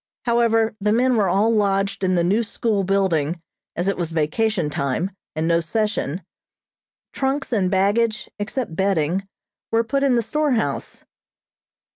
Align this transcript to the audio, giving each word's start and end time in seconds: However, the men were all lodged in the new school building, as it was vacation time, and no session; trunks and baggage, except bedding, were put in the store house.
However, 0.25 0.75
the 0.81 0.91
men 0.91 1.15
were 1.15 1.29
all 1.29 1.51
lodged 1.53 2.03
in 2.03 2.15
the 2.15 2.23
new 2.23 2.41
school 2.41 2.83
building, 2.83 3.39
as 3.75 3.87
it 3.87 3.97
was 3.97 4.09
vacation 4.09 4.71
time, 4.71 5.11
and 5.35 5.47
no 5.47 5.59
session; 5.61 6.23
trunks 7.13 7.53
and 7.53 7.69
baggage, 7.69 8.27
except 8.39 8.75
bedding, 8.75 9.27
were 9.69 9.83
put 9.83 10.01
in 10.01 10.15
the 10.15 10.23
store 10.23 10.53
house. 10.53 11.05